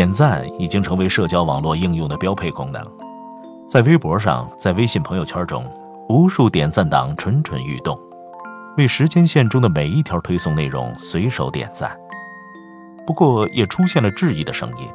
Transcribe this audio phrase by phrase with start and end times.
[0.00, 2.82] 点赞已经成为社交网络应用的标配功能，
[3.68, 5.62] 在微博上，在微信朋友圈中，
[6.08, 8.00] 无数点赞党蠢蠢欲动，
[8.78, 11.94] 为时间线中的每一条推送内容随手点赞。
[13.06, 14.88] 不过，也出现了质疑的声音：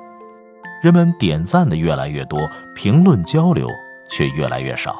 [0.82, 2.40] 人们点赞的越来越多，
[2.76, 3.70] 评论交流
[4.10, 4.98] 却越来越少，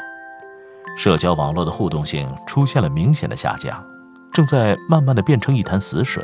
[0.96, 3.84] 社交网络的互动性出现了明显的下降，
[4.32, 6.24] 正在慢慢的变成一潭死水。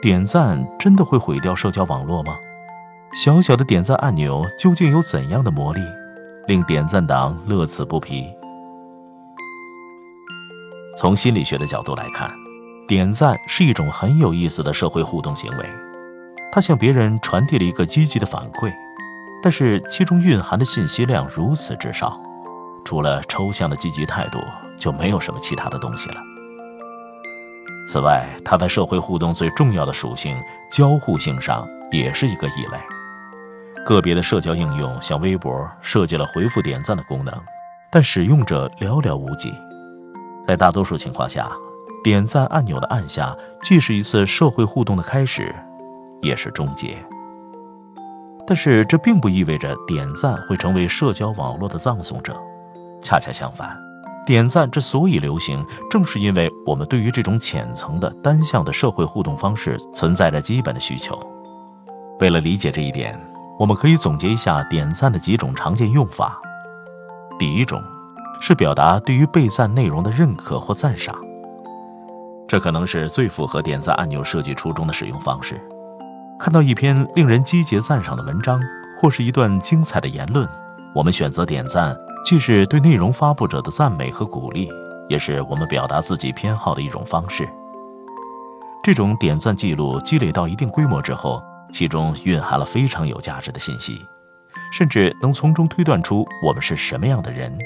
[0.00, 2.36] 点赞真的会毁掉社交网络吗？
[3.14, 5.80] 小小的点赞按钮究竟有怎样的魔力，
[6.46, 8.28] 令点赞党乐此不疲？
[10.96, 12.30] 从心理学的角度来看，
[12.86, 15.68] 点赞是一种很有意思的社会互动行为，
[16.52, 18.72] 它向别人传递了一个积极的反馈，
[19.42, 22.20] 但是其中蕴含的信息量如此之少，
[22.84, 24.38] 除了抽象的积极态度，
[24.78, 26.20] 就没有什么其他的东西了。
[27.88, 30.36] 此外，它在社会互动最重要的属性
[30.70, 32.78] 交互性上也是一个异类。
[33.86, 37.34] 个别的社交应用像微博设计了回复点赞的功能，
[37.90, 39.54] 但使用者寥寥无几。
[40.46, 41.50] 在大多数情况下，
[42.04, 45.54] 点赞按钮的按下既是一次社会互动的开始，
[46.20, 46.94] 也是终结。
[48.46, 52.36] 但是这并不意味着点赞会成为社交网络的葬送者，
[53.00, 53.87] 恰恰相反。
[54.26, 61.18] 点赞之所以流行，正是因为我们对于这种浅层的单向的社会互动方式存在着基本的需求。
[62.20, 63.18] 为了理解这一点，
[63.58, 66.38] 我们可以总结一下点赞的几种常见用法。
[67.38, 67.82] 第一种
[68.40, 71.16] 是表达对于被赞内容的认可或赞赏，
[72.46, 75.58] 这可能是最符合点赞按钮设计初衷的使用方式。
[76.38, 78.60] 看到一篇令人积极赞赏的文章，
[79.00, 80.46] 或是一段精彩的言论，
[80.94, 81.96] 我们选择点赞。
[82.24, 84.70] 既是对内容发布者的赞美和鼓励，
[85.08, 87.48] 也是我们表达自己偏好的一种方式。
[88.82, 91.42] 这种点赞记录积累到一定规模之后，
[91.72, 93.98] 其中蕴含了非常有价值的信息，
[94.72, 97.56] 甚至能从中推断出我们是什么样的人。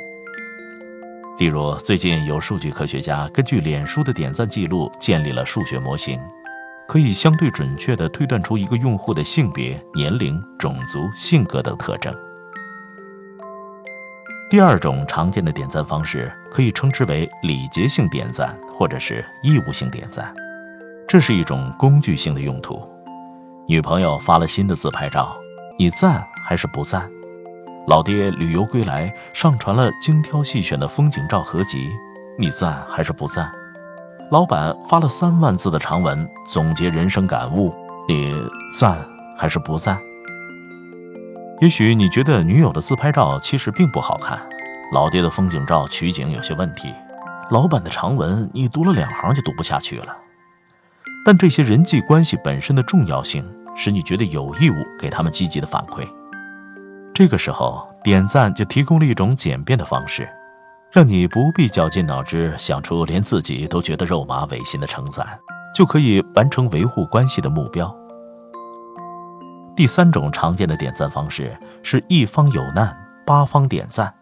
[1.39, 6.21] 例如，最近有数据科学家根据脸书的点赞记录建立了数学模型，
[6.87, 12.15] 可以相对准确地推断出一个用户的性别、年龄、种族、性格等特征。
[14.53, 20.31] 第二种常见的点赞方式可以称之为礼节性点赞，或者是义务性点赞。
[21.09, 22.87] 这是一种工具性的用途。
[23.67, 25.35] 女朋友发了新的自拍照，
[25.79, 27.11] 你赞还是不赞？
[27.87, 31.89] 老爹旅游归来，上传了精挑细选的风景照合集，
[32.39, 33.51] 你赞还是不赞？
[34.31, 37.75] 老板发了三万字的长文，总结人生感悟，
[38.07, 38.37] 你
[38.79, 38.99] 赞
[39.35, 39.99] 还是不赞？
[41.63, 44.37] 也许你觉得女友的自拍照其实并不好看，
[44.91, 46.93] 老爹的风景照取景有些问题，
[47.53, 50.07] 老板的长文你读了两行就读不下去了。
[51.25, 56.05] 但这些人际关系本身的重要性，使你觉得有义务给他们积极的反馈。
[57.15, 60.29] 这个时候，点赞就提供了一种简便的方式，
[60.91, 65.25] 让你不必绞尽脑汁想出连自己都觉得肉麻违心的称赞，
[65.73, 67.97] 就可以完成维护关系的目标。
[69.75, 72.95] 第三种常见的点赞方式是一方有难，
[73.25, 74.13] 八方点赞。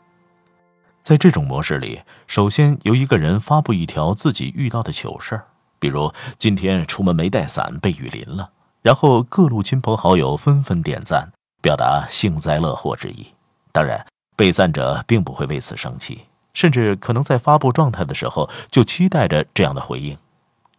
[1.03, 5.45] 在这种模式里，首先由一个人发布一条自己遇到的糗事儿，
[5.81, 8.51] 比如今天出门没带伞被雨淋了，
[8.81, 13.27] 然后各路亲朋好友纷纷点赞，表达幸灾乐祸之意。
[13.73, 14.07] 当然，
[14.37, 20.17] 被赞者并不会为此生气，甚至可能在发布状态的时候就期待着这样的回应。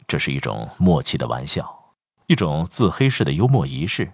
[0.08, 1.94] 这是一种默契的玩笑，
[2.28, 4.14] 一种自黑式的幽默仪式。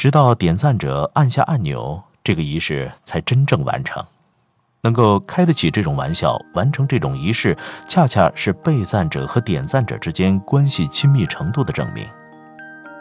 [0.00, 4.02] 直到点赞者按下按钮，这个仪式才真正完成。
[4.80, 7.54] 能够开得起这种玩笑，完成这种仪式，
[7.86, 12.06] 恰恰是被赞者和点赞者之间关系亲密程度的证明。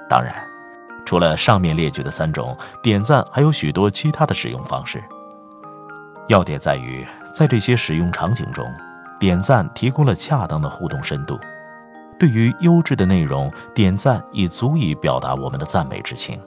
[0.09, 0.35] 当然，
[1.05, 2.53] 除了上面列举的三种，
[2.83, 5.01] 点赞还有许多其他的使用方式。
[6.27, 8.69] 要点在于，在这些使用场景中，
[9.17, 11.39] 点赞提供了恰当的互动深度。
[12.19, 16.37] 对于优质的内容，点赞已足以表达我们的赞美之情。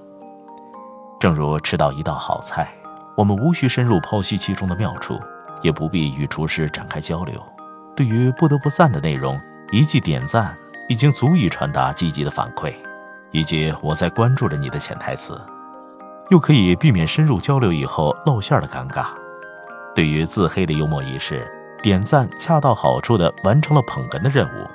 [1.23, 2.69] 正如吃到一道好菜，
[3.15, 5.21] 我们无需深入剖析其中的妙处，
[5.61, 7.41] 也不必与厨师展开交流。
[7.95, 9.41] 对于不得不赞的内容，
[9.71, 10.53] 一记点赞
[10.89, 12.75] 已经足以传达积极的反馈，
[13.31, 15.41] 以及我在关注着你的潜台词，
[16.29, 19.07] 又可以避免深入交流以后露馅的尴尬。
[19.95, 21.47] 对于自黑的幽默仪式，
[21.85, 24.67] 点赞恰到好处地完成了捧哏的任务，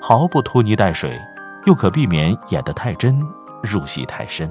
[0.00, 1.20] 毫不拖泥带水，
[1.64, 3.20] 又可避免演得太真，
[3.60, 4.48] 入戏太深。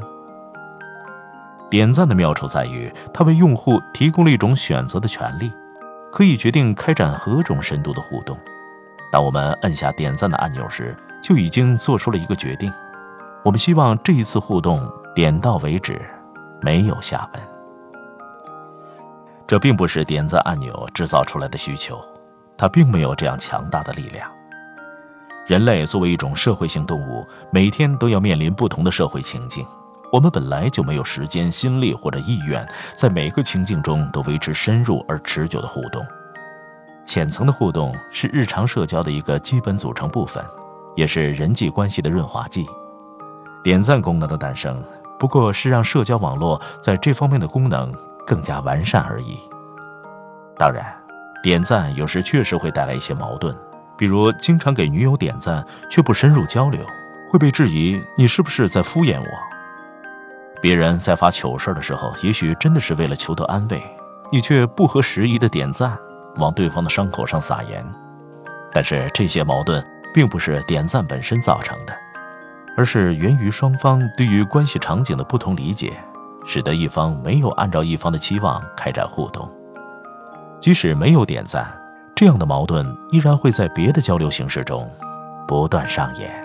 [1.75, 5.51] 点赞的妙处在于，它为用户提供了一种选择的权利，
[6.09, 8.37] 可以决定开展何种深度的互动。
[9.11, 12.71] 当我们按下点赞的按钮时，就已经做出了一个决定。
[13.43, 16.01] 我们希望这一次互动点到为止，
[16.61, 17.43] 没有下文。
[19.45, 22.01] 这并不是点赞按钮制造出来的需求，
[22.55, 24.31] 它并没有这样强大的力量。
[25.45, 29.67] 人类作为一种社会性动物，每天都要面临不同的社会情境。
[30.15, 32.65] 我们本来就没有时间、心力或者意愿，
[32.95, 36.05] 在每个情境中都维持深入而持久的互动。
[37.03, 40.41] 浅层的互动是日常社交的一个基本组成部分，
[40.95, 42.65] 也是人际关系的润滑剂。
[43.61, 44.81] 点赞功能的诞生，
[45.19, 47.93] 不过是让社交网络在这方面的功能
[48.25, 49.37] 更加完善而已。
[50.57, 50.95] 当然，
[51.43, 53.53] 点赞有时确实会带来一些矛盾，
[53.97, 55.61] 比如经常给女友点赞
[55.91, 56.79] 却不深入交流，
[57.29, 59.54] 会被质疑你是不是在敷衍我。
[60.65, 63.79] 别人在发糗事的时候，也许真的是为了求得安慰，
[64.31, 65.95] 你却不合时宜的点赞，
[66.37, 67.85] 往对方的伤口上撒盐。
[68.73, 71.95] 但是这些矛盾并不是点赞本身造成的，
[72.75, 75.93] 而是源于双方对于关系场景的不同理解，
[76.47, 79.47] 使得一方没有按照一方的期望开展互动。
[80.59, 81.67] 即使没有点赞，
[82.15, 84.91] 这样的矛盾依然会在别的交流形式中
[85.47, 86.44] 不断上演。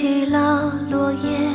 [0.00, 1.50] 起了落叶，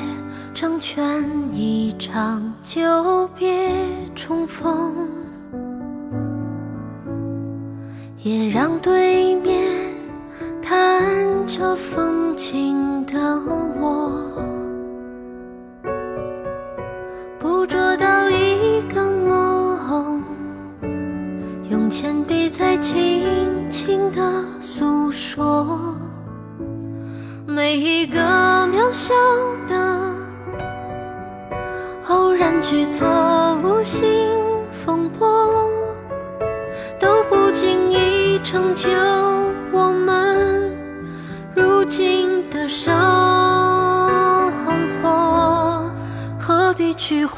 [0.53, 1.23] 成全
[1.53, 3.71] 一场久别
[4.13, 4.93] 重逢，
[8.21, 9.65] 也让对面
[10.61, 12.12] 看着风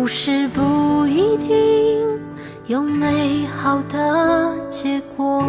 [0.00, 2.06] 故事不一定。
[2.68, 5.42] 有美好的结果。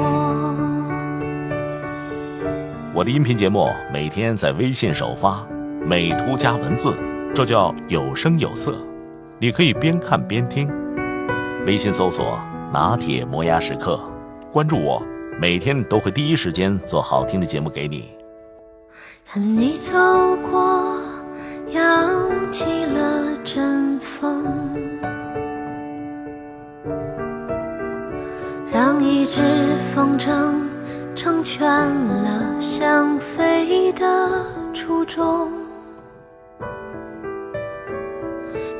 [2.96, 5.46] 我的音频节目每天在微信首发，
[5.86, 6.92] 美图加文字，
[7.32, 8.76] 这叫有声有色。
[9.38, 10.68] 你可以边看边听。
[11.68, 12.40] 微信搜索
[12.74, 14.00] “拿铁磨牙时刻”，
[14.52, 15.00] 关注我，
[15.40, 18.10] 每天都会第一时间做好听的节目给你。
[19.28, 19.94] 和你走
[20.52, 20.99] 过，
[21.72, 24.46] 扬起了阵风。
[28.72, 29.42] 让一只
[29.94, 30.54] 风筝
[31.16, 34.30] 成全了想飞的
[34.74, 35.52] 初衷，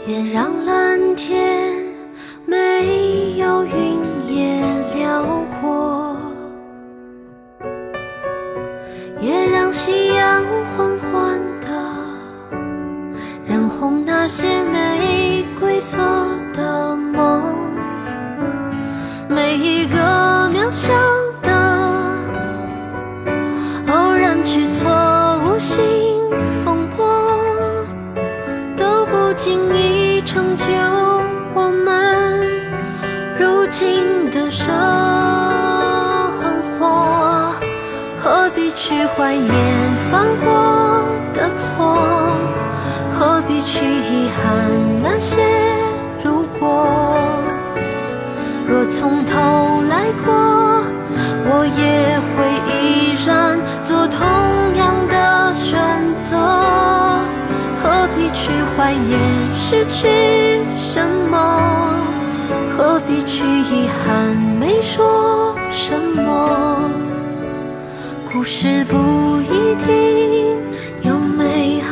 [0.08, 1.79] 也让蓝天
[15.80, 15.98] 色
[16.54, 17.56] 的梦。
[19.30, 19.98] 每一个
[20.50, 20.92] 渺小
[21.42, 21.52] 的
[23.88, 25.86] 偶然举措，无心
[26.66, 27.08] 风波，
[28.76, 30.66] 都不经意成就
[31.54, 32.46] 我们
[33.40, 34.68] 如今的生
[36.78, 37.54] 活。
[38.22, 39.50] 何必去怀念
[40.12, 41.98] 犯过的错？
[43.20, 44.72] 何必去遗憾
[45.04, 45.42] 那些
[46.24, 46.88] 如果？
[48.66, 50.32] 若从头来过，
[51.44, 54.26] 我也会依然做同
[54.78, 55.78] 样的选
[56.18, 56.38] 择。
[57.84, 59.20] 何必去怀念
[59.54, 61.92] 失去什么？
[62.78, 66.90] 何必去遗憾没说什么？
[68.32, 68.96] 故事不
[69.42, 70.56] 一定
[71.02, 71.19] 有